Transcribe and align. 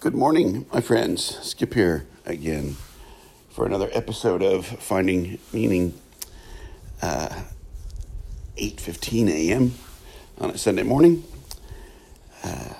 Good 0.00 0.14
morning, 0.14 0.64
my 0.72 0.80
friends. 0.80 1.38
Skip 1.46 1.74
here 1.74 2.06
again 2.24 2.76
for 3.50 3.66
another 3.66 3.90
episode 3.92 4.42
of 4.42 4.64
Finding 4.64 5.38
Meaning. 5.52 5.92
Uh, 7.02 7.28
8.15 8.56 9.28
a.m. 9.28 9.74
on 10.38 10.52
a 10.52 10.56
Sunday 10.56 10.84
morning. 10.84 11.22
Uh, 12.42 12.72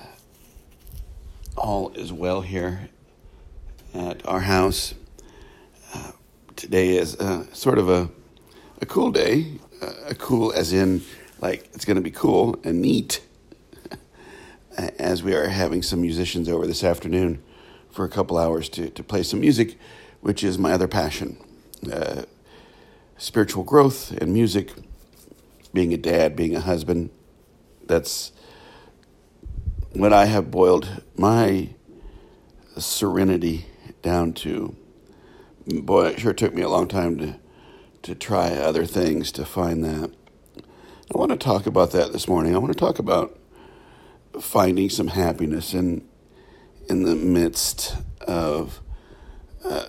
all 1.55 1.91
is 1.91 2.11
well 2.11 2.41
here 2.41 2.89
at 3.93 4.25
our 4.25 4.39
house. 4.39 4.95
Uh, 5.93 6.13
today 6.55 6.97
is 6.97 7.15
uh, 7.17 7.45
sort 7.53 7.77
of 7.77 7.87
a, 7.87 8.09
a 8.81 8.87
cool 8.87 9.11
day. 9.11 9.59
Uh, 9.79 9.93
a 10.07 10.15
cool 10.15 10.51
as 10.53 10.73
in, 10.73 11.03
like, 11.39 11.69
it's 11.75 11.85
going 11.85 11.97
to 11.97 12.01
be 12.01 12.09
cool 12.09 12.59
and 12.63 12.81
neat 12.81 13.21
as 14.77 15.23
we 15.23 15.33
are 15.33 15.47
having 15.47 15.81
some 15.81 16.01
musicians 16.01 16.47
over 16.47 16.65
this 16.65 16.83
afternoon 16.83 17.41
for 17.89 18.05
a 18.05 18.09
couple 18.09 18.37
hours 18.37 18.69
to, 18.69 18.89
to 18.89 19.03
play 19.03 19.23
some 19.23 19.41
music, 19.41 19.77
which 20.21 20.43
is 20.43 20.57
my 20.57 20.71
other 20.71 20.87
passion. 20.87 21.37
Uh, 21.91 22.23
spiritual 23.17 23.63
growth 23.63 24.11
and 24.11 24.33
music, 24.33 24.71
being 25.73 25.93
a 25.93 25.97
dad, 25.97 26.35
being 26.35 26.55
a 26.55 26.61
husband. 26.61 27.09
That's 27.85 28.31
what 29.93 30.13
I 30.13 30.25
have 30.25 30.51
boiled 30.51 31.01
my 31.17 31.69
serenity 32.77 33.65
down 34.01 34.33
to. 34.33 34.75
Boy, 35.67 36.07
it 36.07 36.19
sure 36.19 36.33
took 36.33 36.53
me 36.53 36.61
a 36.61 36.69
long 36.69 36.87
time 36.87 37.17
to, 37.17 37.39
to 38.03 38.15
try 38.15 38.51
other 38.51 38.85
things 38.85 39.31
to 39.33 39.45
find 39.45 39.83
that. 39.83 40.11
I 41.13 41.17
want 41.17 41.31
to 41.31 41.37
talk 41.37 41.65
about 41.65 41.91
that 41.91 42.13
this 42.13 42.27
morning. 42.27 42.55
I 42.55 42.57
want 42.57 42.71
to 42.73 42.79
talk 42.79 42.97
about 42.97 43.37
finding 44.39 44.89
some 44.89 45.07
happiness 45.07 45.73
in 45.73 46.07
in 46.89 47.03
the 47.03 47.15
midst 47.15 47.95
of 48.21 48.81
uh, 49.63 49.85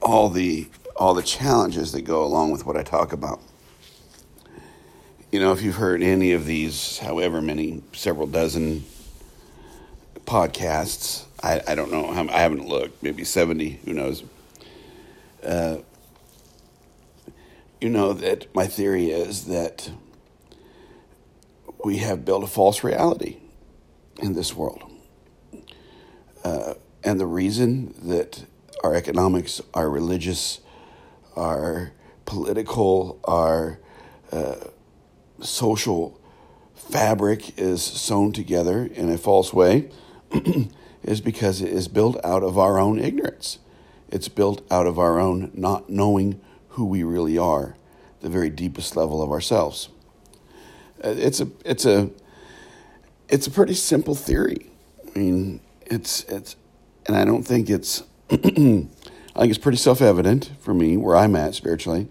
all 0.00 0.28
the 0.28 0.68
all 0.96 1.14
the 1.14 1.22
challenges 1.22 1.92
that 1.92 2.02
go 2.02 2.24
along 2.24 2.50
with 2.50 2.66
what 2.66 2.76
I 2.76 2.82
talk 2.82 3.12
about. 3.12 3.40
You 5.30 5.40
know, 5.40 5.52
if 5.52 5.62
you've 5.62 5.76
heard 5.76 6.02
any 6.02 6.32
of 6.32 6.44
these, 6.44 6.98
however 6.98 7.40
many, 7.40 7.82
several 7.92 8.26
dozen 8.26 8.84
podcasts, 10.26 11.24
I, 11.42 11.62
I 11.66 11.74
don't 11.74 11.90
know, 11.90 12.10
I 12.10 12.40
haven't 12.40 12.68
looked, 12.68 13.02
maybe 13.02 13.24
70, 13.24 13.80
who 13.86 13.94
knows. 13.94 14.22
Uh, 15.42 15.78
you 17.80 17.88
know 17.88 18.12
that 18.12 18.54
my 18.54 18.66
theory 18.66 19.10
is 19.10 19.46
that 19.46 19.90
we 21.84 21.98
have 21.98 22.24
built 22.24 22.44
a 22.44 22.46
false 22.46 22.84
reality 22.84 23.38
in 24.20 24.34
this 24.34 24.54
world. 24.54 24.82
Uh, 26.44 26.74
and 27.04 27.18
the 27.18 27.26
reason 27.26 27.94
that 28.02 28.44
our 28.84 28.94
economics, 28.94 29.60
our 29.74 29.88
religious, 29.88 30.60
our 31.36 31.92
political, 32.24 33.20
our 33.24 33.78
uh, 34.30 34.56
social 35.40 36.20
fabric 36.74 37.58
is 37.58 37.82
sewn 37.82 38.32
together 38.32 38.84
in 38.84 39.10
a 39.10 39.18
false 39.18 39.52
way 39.52 39.88
is 41.02 41.20
because 41.20 41.60
it 41.60 41.68
is 41.68 41.88
built 41.88 42.16
out 42.24 42.42
of 42.42 42.58
our 42.58 42.78
own 42.78 42.98
ignorance. 42.98 43.58
It's 44.08 44.28
built 44.28 44.64
out 44.70 44.86
of 44.86 44.98
our 44.98 45.18
own 45.18 45.50
not 45.54 45.88
knowing 45.88 46.40
who 46.70 46.84
we 46.84 47.02
really 47.02 47.38
are, 47.38 47.76
the 48.20 48.28
very 48.28 48.50
deepest 48.50 48.96
level 48.96 49.22
of 49.22 49.30
ourselves. 49.30 49.88
It's 51.02 51.40
a 51.40 51.48
it's 51.64 51.84
a 51.84 52.10
it's 53.28 53.46
a 53.46 53.50
pretty 53.50 53.74
simple 53.74 54.14
theory. 54.14 54.70
I 55.14 55.18
mean, 55.18 55.60
it's 55.86 56.24
it's, 56.24 56.56
and 57.06 57.16
I 57.16 57.24
don't 57.24 57.42
think 57.42 57.68
it's. 57.70 58.02
I 58.30 58.36
think 58.36 59.50
it's 59.50 59.58
pretty 59.58 59.78
self 59.78 60.02
evident 60.02 60.52
for 60.60 60.74
me 60.74 60.96
where 60.96 61.16
I'm 61.16 61.34
at 61.34 61.54
spiritually, 61.54 62.08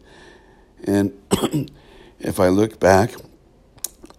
and 0.84 1.14
if 2.20 2.40
I 2.40 2.48
look 2.50 2.80
back, 2.80 3.14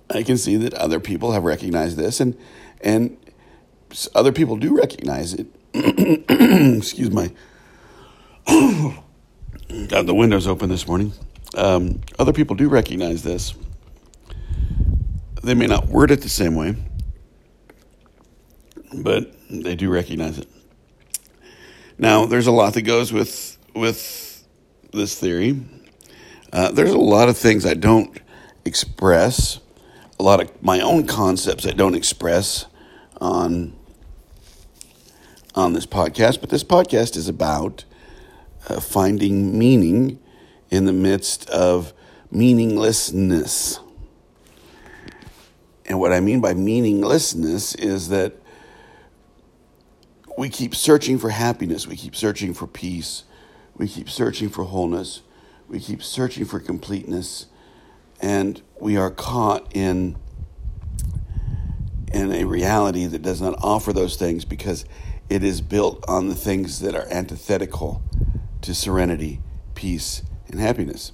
I 0.09 0.22
can 0.22 0.38
see 0.38 0.56
that 0.56 0.75
other 0.75 1.00
people 1.00 1.32
have 1.32 1.44
recognized 1.44 1.97
this, 1.97 2.21
and 2.21 2.38
and 2.81 3.16
other 4.15 4.32
people 4.32 4.56
do 4.56 4.77
recognize 4.77 5.34
it. 5.34 5.49
Excuse 5.75 7.11
my. 7.11 7.32
Got 9.88 10.06
the 10.06 10.15
windows 10.15 10.47
open 10.47 10.69
this 10.69 10.87
morning. 10.87 11.12
Um, 11.56 12.03
other 12.19 12.32
people 12.32 12.56
do 12.56 12.69
recognize 12.69 13.22
this 13.22 13.55
they 15.42 15.54
may 15.54 15.66
not 15.66 15.88
word 15.88 16.10
it 16.10 16.22
the 16.22 16.28
same 16.28 16.54
way, 16.54 16.76
but 18.94 19.34
they 19.50 19.75
do 19.75 19.91
recognize 19.91 20.38
it. 20.38 20.48
Now, 21.98 22.26
there's 22.26 22.47
a 22.47 22.53
lot 22.53 22.75
that 22.75 22.82
goes 22.82 23.12
with 23.12 23.58
with 23.75 24.44
this 24.92 25.19
theory. 25.19 25.64
Uh, 26.52 26.70
there's 26.70 26.91
a 26.91 26.98
lot 26.98 27.28
of 27.28 27.38
things 27.38 27.64
I 27.64 27.75
don't 27.75 28.20
express, 28.64 29.60
a 30.19 30.22
lot 30.22 30.41
of 30.42 30.62
my 30.62 30.81
own 30.81 31.06
concepts 31.06 31.66
I 31.66 31.72
don't 31.72 31.94
express 31.94 32.66
on 33.20 33.75
on 35.54 35.72
this 35.72 35.86
podcast. 35.86 36.41
But 36.41 36.50
this 36.50 36.64
podcast 36.64 37.16
is 37.16 37.28
about 37.28 37.84
uh, 38.69 38.81
finding 38.81 39.58
meaning 39.58 40.19
in 40.70 40.86
the 40.86 40.92
midst 40.92 41.48
of 41.50 41.92
meaninglessness. 42.31 43.78
And 45.92 46.00
what 46.00 46.10
I 46.10 46.20
mean 46.20 46.41
by 46.41 46.54
meaninglessness 46.54 47.75
is 47.75 48.08
that 48.08 48.32
we 50.38 50.48
keep 50.48 50.75
searching 50.75 51.19
for 51.19 51.28
happiness, 51.28 51.86
we 51.86 51.97
keep 51.97 52.16
searching 52.16 52.54
for 52.54 52.66
peace, 52.66 53.25
we 53.76 53.86
keep 53.86 54.08
searching 54.08 54.48
for 54.48 54.64
wholeness, 54.64 55.20
we 55.69 55.78
keep 55.78 56.02
searching 56.02 56.47
for 56.47 56.60
completeness, 56.60 57.44
and 58.22 58.62
we 58.81 58.97
are 58.97 59.10
caught 59.10 59.70
in 59.76 60.16
in 62.10 62.32
a 62.32 62.44
reality 62.44 63.04
that 63.04 63.20
does 63.20 63.42
not 63.42 63.54
offer 63.62 63.92
those 63.92 64.16
things 64.16 64.47
because 64.47 64.86
it 65.28 65.44
is 65.44 65.60
built 65.60 66.02
on 66.08 66.26
the 66.28 66.34
things 66.34 66.81
that 66.81 66.94
are 66.94 67.06
antithetical 67.10 68.02
to 68.62 68.75
serenity, 68.75 69.42
peace, 69.75 70.22
and 70.48 70.58
happiness. 70.58 71.12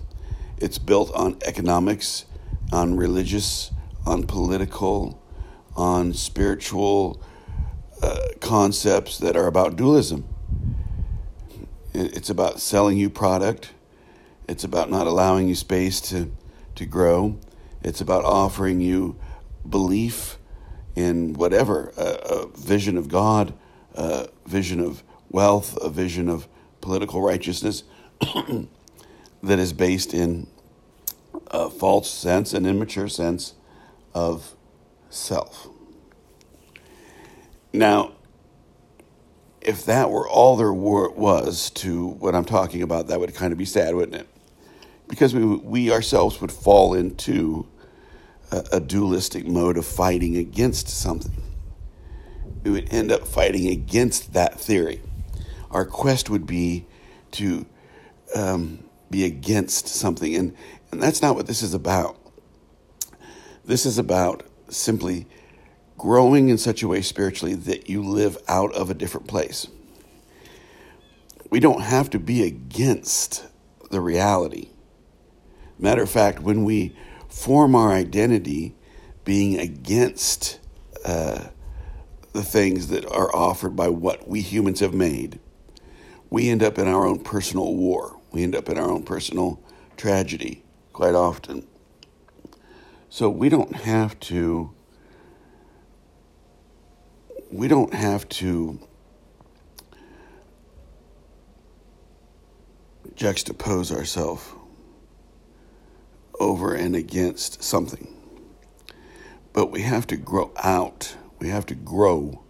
It's 0.57 0.79
built 0.79 1.13
on 1.15 1.37
economics, 1.45 2.27
on 2.71 2.97
religious 2.97 3.73
on 4.09 4.23
political, 4.25 5.23
on 5.77 6.15
spiritual 6.15 7.23
uh, 8.03 8.17
concepts 8.41 9.19
that 9.19 9.37
are 9.37 9.47
about 9.47 9.77
dualism. 9.77 10.27
It's 11.93 12.31
about 12.31 12.59
selling 12.59 12.97
you 12.97 13.11
product. 13.11 13.73
It's 14.49 14.65
about 14.65 14.91
not 14.91 15.07
allowing 15.07 15.49
you 15.49 15.55
space 15.55 16.01
to, 16.03 16.33
to 16.77 16.87
grow. 16.87 17.39
It's 17.83 18.01
about 18.01 18.25
offering 18.25 18.81
you 18.81 19.17
belief 19.69 20.39
in 20.97 21.35
whatever 21.35 21.93
a, 21.99 22.03
a 22.03 22.47
vision 22.57 22.97
of 22.97 23.09
God, 23.09 23.53
a 23.95 24.29
vision 24.47 24.81
of 24.81 25.03
wealth, 25.29 25.77
a 25.83 25.91
vision 25.91 26.31
of 26.31 26.49
political 26.81 27.21
righteousness 27.21 27.85
that 29.43 29.59
is 29.59 29.75
based 29.75 30.15
in 30.15 30.47
a 31.49 31.69
false 31.69 32.11
sense, 32.11 32.55
an 32.55 32.65
immature 32.65 33.09
sense 33.09 33.53
of 34.15 34.55
self. 35.11 35.69
Now, 37.73 38.13
if 39.61 39.85
that 39.85 40.11
were 40.11 40.29
all 40.29 40.57
there 40.57 40.73
were, 40.73 41.11
was 41.11 41.71
to 41.71 42.07
what 42.07 42.35
I'm 42.35 42.45
talking 42.45 42.83
about, 42.83 43.09
that 43.09 43.21
would 43.21 43.35
kind 43.35 43.53
of 43.53 43.59
be 43.59 43.65
sad, 43.65 43.95
wouldn't 43.95 44.23
it? 44.23 44.29
Because 45.09 45.35
we, 45.35 45.45
we 45.45 45.93
ourselves 45.93 46.41
would 46.41 46.53
fall 46.53 46.95
into 46.95 47.67
a, 48.51 48.65
a 48.73 48.81
dualistic 48.81 49.47
mode 49.47 49.77
of 49.77 49.87
fighting 49.87 50.37
against 50.37 50.89
something. 50.89 51.43
We 52.65 52.71
would 52.71 52.93
end 52.93 53.13
up 53.13 53.27
fighting 53.27 53.69
against 53.69 54.33
that 54.33 54.61
theory. 54.61 55.01
Our 55.71 55.85
quest 55.85 56.31
would 56.31 56.47
be 56.47 56.87
to 57.33 57.67
um, 58.35 58.85
be 59.11 59.25
against 59.25 59.89
something, 59.89 60.35
and, 60.35 60.55
and 60.93 61.03
that's 61.03 61.23
not 61.23 61.35
what 61.35 61.47
this 61.47 61.63
is 61.63 61.75
about. 61.75 62.18
This 63.69 63.85
is 63.85 63.99
about 63.99 64.45
simply 64.71 65.27
growing 65.99 66.49
in 66.49 66.57
such 66.57 66.83
a 66.83 66.89
way 66.89 67.03
spiritually 67.03 67.55
that 67.55 67.91
you 67.91 68.03
live 68.03 68.39
out 68.49 68.73
of 68.73 68.89
a 68.89 68.95
different 68.95 69.27
place. 69.27 69.67
We 71.51 71.61
don't 71.61 71.83
have 71.83 72.09
to 72.11 72.19
be 72.19 72.45
against 72.45 73.47
the 73.91 74.01
reality. 74.01 74.71
Matter 75.79 76.03
of 76.03 76.09
fact, 76.09 76.41
when 76.41 76.65
we 76.65 76.97
form 77.29 77.75
our 77.75 77.93
identity 77.93 78.75
being 79.27 79.59
against 79.59 80.61
uh, 81.05 81.49
the 82.33 82.43
things 82.43 82.89
that 82.89 83.05
are 83.05 83.37
offered 83.37 83.77
by 83.77 83.89
what 83.89 84.27
we 84.27 84.41
humans 84.41 84.81
have 84.81 84.95
made, 84.95 85.41
we 86.31 86.49
end 86.49 86.63
up 86.63 86.79
in 86.79 86.89
our 86.89 87.07
own 87.07 87.21
personal 87.21 87.75
war. 87.75 88.19
We 88.33 88.43
end 88.43 88.57
up 88.57 88.71
in 88.71 88.79
our 88.79 88.91
own 88.91 89.03
personal 89.03 89.63
tragedy 89.99 90.65
quite 90.95 91.15
often. 91.15 91.68
So 93.11 93.31
we 93.31 93.49
don't 93.49 93.75
have 93.75 94.19
to 94.21 94.75
we 97.51 97.67
don't 97.67 97.95
have 97.95 98.29
to 98.29 98.79
juxtapose 103.15 103.91
ourselves 103.91 104.45
over 106.39 106.75
and 106.75 106.95
against 106.95 107.63
something. 107.63 108.15
But 109.55 109.71
we 109.71 109.81
have 109.81 110.07
to 110.09 110.17
grow 110.17 110.53
out. 110.63 111.17
We 111.39 111.49
have 111.49 111.65
to 111.67 111.75
grow. 111.75 112.45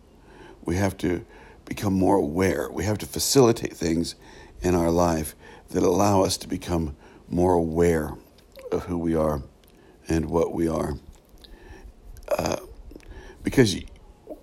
We 0.64 0.76
have 0.76 0.96
to 0.98 1.24
become 1.64 1.94
more 1.94 2.16
aware. 2.16 2.68
We 2.68 2.84
have 2.84 2.98
to 2.98 3.06
facilitate 3.06 3.74
things 3.74 4.16
in 4.60 4.74
our 4.74 4.90
life 4.90 5.36
that 5.70 5.84
allow 5.84 6.24
us 6.24 6.36
to 6.38 6.48
become 6.48 6.96
more 7.28 7.54
aware 7.54 8.14
of 8.72 8.84
who 8.84 8.98
we 8.98 9.14
are 9.14 9.42
and 10.08 10.26
what 10.26 10.52
we 10.52 10.68
are. 10.68 10.94
Uh, 12.28 12.56
because 13.42 13.76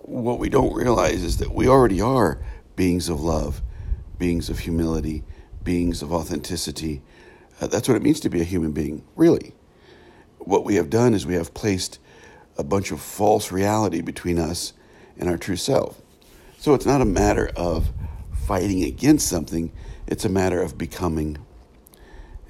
what 0.02 0.38
we 0.38 0.48
don't 0.48 0.74
realize 0.74 1.22
is 1.22 1.38
that 1.38 1.52
we 1.52 1.68
already 1.68 2.00
are 2.00 2.38
beings 2.76 3.08
of 3.08 3.20
love, 3.20 3.62
beings 4.18 4.48
of 4.48 4.60
humility, 4.60 5.24
beings 5.62 6.02
of 6.02 6.12
authenticity. 6.12 7.02
Uh, 7.60 7.66
that's 7.66 7.88
what 7.88 7.96
it 7.96 8.02
means 8.02 8.20
to 8.20 8.28
be 8.28 8.40
a 8.40 8.44
human 8.44 8.72
being, 8.72 9.04
really. 9.16 9.54
What 10.38 10.64
we 10.64 10.76
have 10.76 10.90
done 10.90 11.14
is 11.14 11.26
we 11.26 11.34
have 11.34 11.54
placed 11.54 11.98
a 12.56 12.64
bunch 12.64 12.90
of 12.90 13.00
false 13.00 13.50
reality 13.50 14.00
between 14.00 14.38
us 14.38 14.72
and 15.18 15.28
our 15.28 15.36
true 15.36 15.56
self. 15.56 16.00
So 16.58 16.74
it's 16.74 16.86
not 16.86 17.00
a 17.00 17.06
matter 17.06 17.50
of 17.56 17.92
fighting 18.46 18.84
against 18.84 19.28
something, 19.28 19.72
it's 20.06 20.24
a 20.24 20.28
matter 20.28 20.62
of 20.62 20.78
becoming. 20.78 21.38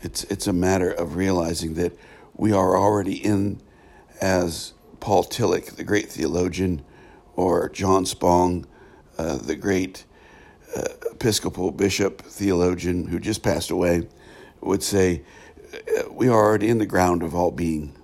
It's, 0.03 0.25
it's 0.25 0.47
a 0.47 0.53
matter 0.53 0.91
of 0.91 1.17
realizing 1.17 1.75
that 1.75 1.97
we 2.37 2.53
are 2.53 2.77
already 2.77 3.15
in, 3.17 3.61
as 4.21 4.75
Paul 5.01 5.25
Tillich, 5.25 5.77
the 5.77 5.85
great 5.85 6.11
theologian, 6.11 6.85
or 7.35 7.69
John 7.71 8.05
Spong, 8.05 8.67
uh, 9.19 9.37
the 9.39 9.57
great 9.57 10.05
uh, 10.77 10.85
Episcopal 11.13 11.71
bishop, 11.71 12.21
theologian 12.23 13.09
who 13.09 13.19
just 13.19 13.43
passed 13.43 13.71
away, 13.71 14.09
would 14.61 14.83
say, 14.83 15.23
uh, 15.75 16.11
We 16.11 16.29
are 16.29 16.45
already 16.45 16.69
in 16.69 16.79
the 16.79 16.87
ground 16.87 17.23
of 17.23 17.35
all 17.35 17.51
being. 17.51 17.95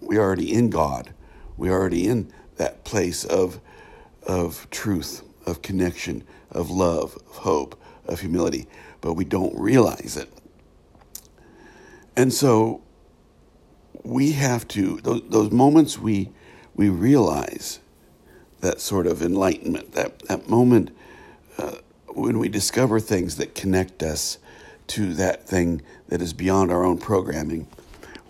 We 0.00 0.16
are 0.16 0.22
already 0.22 0.52
in 0.52 0.70
God. 0.70 1.12
We 1.56 1.68
are 1.68 1.78
already 1.78 2.06
in 2.06 2.32
that 2.56 2.84
place 2.84 3.24
of, 3.24 3.60
of 4.22 4.68
truth, 4.70 5.22
of 5.46 5.62
connection, 5.62 6.22
of 6.50 6.70
love, 6.70 7.16
of 7.28 7.36
hope, 7.38 7.80
of 8.06 8.20
humility, 8.20 8.66
but 9.00 9.14
we 9.14 9.24
don't 9.24 9.58
realize 9.58 10.16
it. 10.16 10.32
And 12.16 12.32
so 12.32 12.82
we 14.04 14.32
have 14.32 14.66
to, 14.68 15.00
those, 15.02 15.22
those 15.28 15.50
moments 15.50 15.98
we, 15.98 16.30
we 16.74 16.88
realize 16.88 17.80
that 18.60 18.80
sort 18.80 19.06
of 19.06 19.22
enlightenment, 19.22 19.92
that, 19.92 20.18
that 20.20 20.48
moment 20.48 20.90
uh, 21.58 21.76
when 22.08 22.38
we 22.38 22.48
discover 22.48 23.00
things 23.00 23.36
that 23.36 23.54
connect 23.54 24.02
us 24.02 24.38
to 24.88 25.14
that 25.14 25.46
thing 25.46 25.82
that 26.08 26.20
is 26.20 26.32
beyond 26.32 26.70
our 26.70 26.84
own 26.84 26.98
programming, 26.98 27.68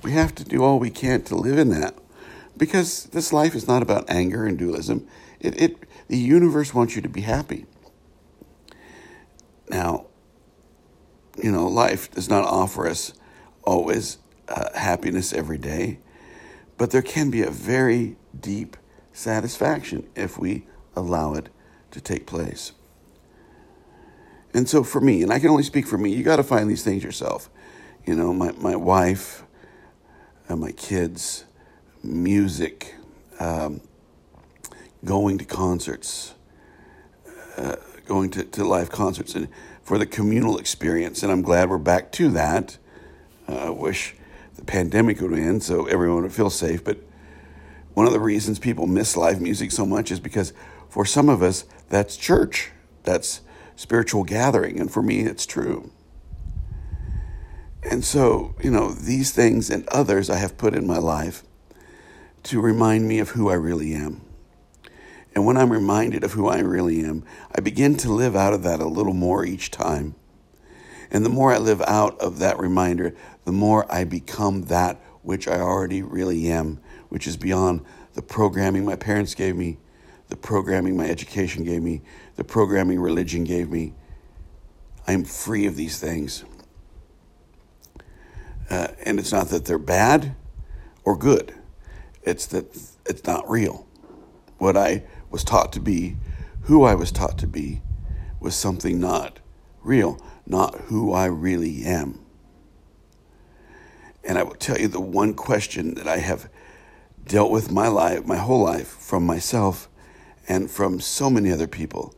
we 0.03 0.13
have 0.13 0.35
to 0.35 0.45
do 0.45 0.63
all 0.63 0.79
we 0.79 0.91
can 0.91 1.23
to 1.23 1.35
live 1.35 1.59
in 1.59 1.71
that. 1.71 1.95
Because 2.57 3.05
this 3.05 3.33
life 3.33 3.55
is 3.55 3.67
not 3.67 3.83
about 3.83 4.09
anger 4.11 4.45
and 4.47 4.59
dualism. 4.59 5.07
It, 5.39 5.61
it, 5.61 5.77
the 6.09 6.19
universe 6.19 6.75
wants 6.75 6.95
you 6.95 7.03
to 7.03 7.09
be 7.09 7.23
happy. 7.23 7.65
Now, 9.71 10.07
you 11.43 11.51
know, 11.51 11.67
life 11.67 12.11
does 12.11 12.29
not 12.29 12.45
offer 12.45 12.87
us 12.87 13.15
always 13.63 14.19
uh, 14.51 14.79
happiness 14.79 15.33
every 15.33 15.59
day, 15.59 15.99
but 16.77 16.91
there 16.91 17.03
can 17.03 17.31
be 17.31 17.43
a 17.43 17.51
very 17.51 18.17
deep 18.39 18.77
satisfaction 19.13 20.09
if 20.15 20.39
we 20.39 20.67
allow 20.97 21.35
it 21.35 21.49
to 21.91 22.01
take 22.01 22.27
place. 22.27 22.73
And 24.53 24.69
so 24.69 24.83
for 24.83 25.01
me, 25.01 25.23
and 25.23 25.33
I 25.33 25.39
can 25.39 25.51
only 25.51 25.63
speak 25.63 25.87
for 25.87 25.97
me, 25.97 26.13
you 26.13 26.25
got 26.25 26.37
to 26.37 26.43
find 26.43 26.69
these 26.69 26.83
things 26.83 27.05
yourself. 27.05 27.49
You 28.05 28.17
know, 28.17 28.33
my, 28.33 28.53
my 28.53 28.75
wife, 28.75 29.45
uh, 30.49 30.57
my 30.57 30.73
kids, 30.73 31.45
music, 32.03 32.95
um, 33.39 33.81
going 35.05 35.39
to 35.39 35.45
concerts, 35.45 36.35
uh, 37.57 37.77
going 38.07 38.31
to, 38.31 38.45
to 38.45 38.65
live 38.65 38.91
concerts, 38.91 39.35
and 39.35 39.49
for 39.83 39.99
the 39.99 40.07
communal 40.07 40.59
experience. 40.59 41.23
And 41.23 41.31
I'm 41.31 41.43
glad 41.43 41.71
we're 41.71 41.79
back 41.79 42.11
to 42.13 42.31
that. 42.31 42.79
Uh, 43.47 43.73
wish 43.73 44.15
the 44.57 44.65
pandemic 44.65 45.21
would 45.21 45.33
end 45.33 45.63
so 45.63 45.87
everyone 45.87 46.23
would 46.23 46.33
feel 46.33 46.51
safe. 46.51 46.85
But 46.85 46.99
one 47.95 48.07
of 48.07 48.13
the 48.13 48.21
reasons 48.21 48.59
people 48.59 48.87
miss 48.87 49.17
live 49.17 49.41
music 49.41 49.73
so 49.73 49.85
much 49.85 50.11
is 50.11 50.21
because 50.21 50.53
for 50.89 51.05
some 51.05 51.29
of 51.29 51.43
us, 51.43 51.65
that's 51.89 52.17
church, 52.17 52.71
that's 53.05 53.41
spiritual 53.77 54.25
gathering. 54.25 54.79
And 54.81 54.91
for 54.91 55.03
me, 55.03 55.21
it's 55.21 55.47
true. 55.47 55.91
And 57.83 58.05
so, 58.05 58.55
you 58.63 58.71
know, 58.71 58.93
these 58.93 59.33
things 59.33 59.71
and 59.71 59.89
others 59.89 60.29
I 60.29 60.37
have 60.37 60.59
put 60.59 60.75
in 60.75 60.87
my 60.87 60.99
life 60.99 61.43
to 62.45 62.61
remind 62.61 63.09
me 63.09 63.19
of 63.19 63.31
who 63.31 63.49
I 63.49 63.55
really 63.55 63.95
am. 63.95 64.23
And 65.35 65.47
when 65.47 65.57
I'm 65.57 65.73
reminded 65.73 66.25
of 66.25 66.33
who 66.33 66.49
I 66.49 66.59
really 66.59 67.01
am, 67.01 67.25
I 67.55 67.61
begin 67.61 67.97
to 67.99 68.13
live 68.13 68.35
out 68.35 68.53
of 68.53 68.63
that 68.65 68.81
a 68.81 68.87
little 68.87 69.15
more 69.15 69.45
each 69.45 69.71
time. 69.71 70.15
And 71.11 71.25
the 71.25 71.31
more 71.31 71.53
I 71.53 71.59
live 71.59 71.83
out 71.83 72.19
of 72.21 72.39
that 72.39 72.59
reminder, 72.59 73.15
the 73.45 73.53
more 73.53 73.93
I 73.93 74.05
become 74.05 74.63
that 74.65 75.01
which 75.23 75.49
I 75.49 75.61
already 75.61 76.03
really 76.03 76.51
am, 76.51 76.81
which 77.09 77.27
is 77.27 77.37
beyond 77.37 77.85
the 78.15 78.23
programming 78.23 78.85
my 78.85 78.97
parents 78.97 79.35
gave 79.35 79.57
me, 79.57 79.79
the 80.29 80.37
programming 80.37 80.97
my 80.97 81.09
education 81.09 81.65
gave 81.65 81.83
me, 81.83 82.03
the 82.37 82.45
programming 82.45 83.01
religion 83.01 83.45
gave 83.45 83.71
me. 83.71 83.95
I 85.07 85.13
am 85.13 85.25
free 85.25 85.67
of 85.67 85.77
these 85.77 85.99
things. 85.99 86.45
Uh, 88.71 88.89
and 89.05 89.19
it's 89.19 89.33
not 89.33 89.49
that 89.49 89.65
they're 89.65 89.79
bad 89.79 90.37
or 91.05 91.17
good, 91.17 91.55
it's 92.23 92.47
that 92.47 92.67
it's 93.07 93.25
not 93.25 93.49
real. 93.51 93.87
What 94.59 94.77
I 94.77 95.03
was 95.31 95.43
taught 95.43 95.73
to 95.73 95.81
be, 95.81 96.17
who 96.63 96.85
I 96.85 96.95
was 96.95 97.11
taught 97.11 97.39
to 97.39 97.47
be, 97.47 97.83
was 98.39 98.55
something 98.55 99.01
not 99.01 99.41
real, 99.83 100.21
not 100.51 100.75
who 100.87 101.13
I 101.13 101.27
really 101.27 101.85
am. 101.85 102.21
And 104.25 104.37
I 104.37 104.43
will 104.43 104.57
tell 104.57 104.79
you 104.79 104.89
the 104.89 105.01
one 105.01 105.35
question 105.35 105.95
that 105.95 106.07
I 106.09 106.19
have 106.19 106.51
dealt 107.25 107.51
with 107.51 107.71
my 107.71 107.89
life, 107.89 108.27
my 108.27 108.37
whole 108.37 108.63
life, 108.63 108.89
from 108.89 109.25
myself 109.25 109.89
and 110.49 110.71
from 110.71 111.01
so 111.01 111.31
many 111.31 111.51
other 111.53 111.69
people, 111.69 112.15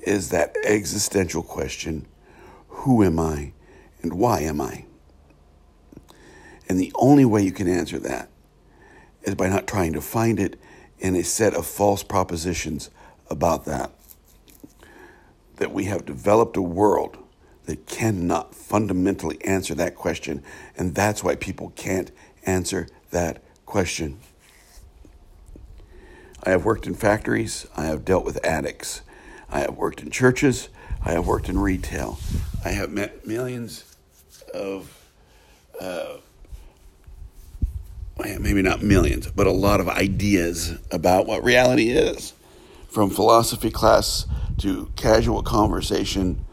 is 0.00 0.30
that 0.30 0.56
existential 0.64 1.42
question 1.42 2.06
who 2.68 3.02
am 3.02 3.18
I 3.18 3.52
and 4.02 4.14
why 4.14 4.40
am 4.40 4.60
I? 4.60 4.84
And 6.68 6.78
the 6.78 6.92
only 6.96 7.24
way 7.24 7.42
you 7.42 7.52
can 7.52 7.68
answer 7.68 7.98
that 8.00 8.28
is 9.22 9.34
by 9.34 9.48
not 9.48 9.66
trying 9.66 9.92
to 9.92 10.00
find 10.00 10.38
it 10.38 10.58
in 10.98 11.14
a 11.14 11.22
set 11.22 11.54
of 11.54 11.66
false 11.66 12.02
propositions 12.02 12.90
about 13.30 13.64
that. 13.64 13.92
That 15.56 15.72
we 15.72 15.84
have 15.84 16.04
developed 16.04 16.56
a 16.56 16.62
world 16.62 17.18
that 17.66 17.86
cannot 17.86 18.54
fundamentally 18.54 19.42
answer 19.44 19.74
that 19.74 19.94
question, 19.94 20.42
and 20.76 20.94
that's 20.94 21.22
why 21.22 21.34
people 21.34 21.72
can't 21.76 22.10
answer 22.44 22.88
that 23.10 23.42
question. 23.66 24.18
I 26.44 26.50
have 26.50 26.64
worked 26.64 26.86
in 26.86 26.94
factories, 26.94 27.66
I 27.76 27.86
have 27.86 28.04
dealt 28.04 28.24
with 28.24 28.44
addicts, 28.44 29.02
I 29.50 29.60
have 29.60 29.76
worked 29.76 30.00
in 30.00 30.10
churches, 30.10 30.68
I 31.04 31.12
have 31.12 31.26
worked 31.26 31.48
in 31.48 31.58
retail, 31.58 32.18
I 32.64 32.70
have 32.70 32.90
met 32.90 33.26
millions 33.26 33.96
of 34.54 34.92
uh, 35.80 36.16
maybe 38.16 38.62
not 38.62 38.82
millions, 38.82 39.26
but 39.30 39.46
a 39.46 39.52
lot 39.52 39.80
of 39.80 39.88
ideas 39.88 40.78
about 40.90 41.26
what 41.26 41.44
reality 41.44 41.90
is, 41.90 42.32
from 42.88 43.10
philosophy 43.10 43.70
class 43.70 44.26
to 44.58 44.90
casual 44.96 45.42
conversation 45.42 46.45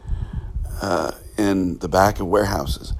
uh, 0.80 1.12
in 1.36 1.78
the 1.78 1.88
back 1.88 2.20
of 2.20 2.26
warehouses. 2.26 2.92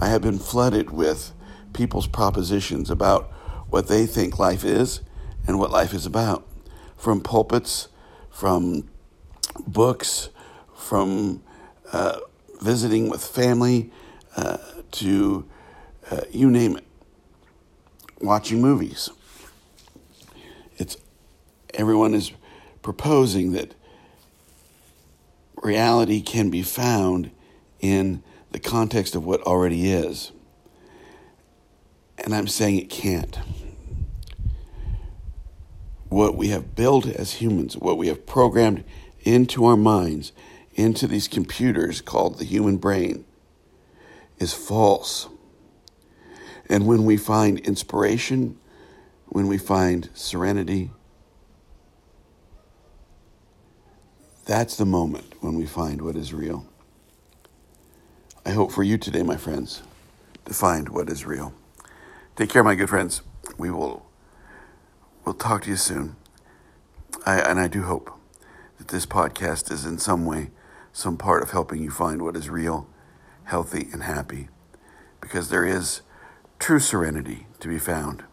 I 0.00 0.08
have 0.08 0.22
been 0.22 0.38
flooded 0.38 0.90
with 0.90 1.32
people's 1.72 2.06
propositions 2.06 2.90
about 2.90 3.30
what 3.68 3.88
they 3.88 4.06
think 4.06 4.38
life 4.38 4.64
is 4.64 5.00
and 5.46 5.58
what 5.58 5.70
life 5.70 5.94
is 5.94 6.06
about, 6.06 6.46
from 6.96 7.20
pulpits, 7.20 7.88
from 8.30 8.88
books, 9.66 10.30
from 10.74 11.42
uh, 11.92 12.18
visiting 12.60 13.08
with 13.08 13.24
family, 13.24 13.90
uh, 14.36 14.58
to 14.92 15.44
uh, 16.10 16.22
you 16.30 16.50
name 16.50 16.76
it 16.76 16.84
watching 18.20 18.60
movies. 18.60 19.10
It's 20.76 20.96
everyone 21.74 22.14
is 22.14 22.32
proposing 22.82 23.52
that 23.52 23.74
reality 25.70 26.20
can 26.20 26.50
be 26.50 26.62
found 26.62 27.30
in 27.80 28.22
the 28.50 28.58
context 28.58 29.14
of 29.14 29.24
what 29.24 29.40
already 29.42 29.90
is. 29.90 30.32
And 32.18 32.34
I'm 32.34 32.48
saying 32.48 32.78
it 32.78 32.90
can't. 32.90 33.38
what 36.10 36.34
we 36.36 36.48
have 36.48 36.74
built 36.74 37.06
as 37.06 37.34
humans, 37.34 37.76
what 37.76 37.96
we 37.96 38.08
have 38.08 38.26
programmed 38.26 38.84
into 39.20 39.64
our 39.64 39.76
minds, 39.76 40.32
into 40.74 41.06
these 41.06 41.28
computers 41.28 42.00
called 42.00 42.38
the 42.38 42.44
human 42.44 42.76
brain, 42.76 43.24
is 44.38 44.52
false. 44.52 45.28
And 46.68 46.86
when 46.86 47.04
we 47.04 47.16
find 47.16 47.58
inspiration, 47.60 48.58
when 49.26 49.46
we 49.46 49.56
find 49.56 50.10
serenity, 50.12 50.90
that's 54.50 54.76
the 54.76 54.84
moment 54.84 55.32
when 55.40 55.54
we 55.54 55.64
find 55.64 56.02
what 56.02 56.16
is 56.16 56.34
real. 56.34 56.66
I 58.44 58.50
hope 58.50 58.72
for 58.72 58.82
you 58.82 58.98
today, 58.98 59.22
my 59.22 59.36
friends, 59.36 59.84
to 60.44 60.52
find 60.52 60.88
what 60.88 61.08
is 61.08 61.24
real. 61.24 61.54
Take 62.34 62.50
care, 62.50 62.64
my 62.64 62.74
good 62.74 62.88
friends. 62.88 63.22
We 63.58 63.70
will 63.70 64.06
we'll 65.24 65.36
talk 65.36 65.62
to 65.62 65.70
you 65.70 65.76
soon. 65.76 66.16
I, 67.24 67.38
and 67.38 67.60
I 67.60 67.68
do 67.68 67.82
hope 67.82 68.10
that 68.78 68.88
this 68.88 69.06
podcast 69.06 69.70
is 69.70 69.84
in 69.84 69.98
some 69.98 70.26
way 70.26 70.50
some 70.92 71.16
part 71.16 71.44
of 71.44 71.52
helping 71.52 71.80
you 71.80 71.92
find 71.92 72.20
what 72.20 72.34
is 72.34 72.50
real, 72.50 72.88
healthy, 73.44 73.86
and 73.92 74.02
happy, 74.02 74.48
because 75.20 75.50
there 75.50 75.64
is 75.64 76.00
true 76.58 76.80
serenity 76.80 77.46
to 77.60 77.68
be 77.68 77.78
found. 77.78 78.24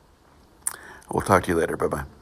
We'll 1.12 1.22
talk 1.22 1.44
to 1.44 1.52
you 1.52 1.58
later. 1.60 1.78
Bye 1.78 1.88
bye. 1.88 2.17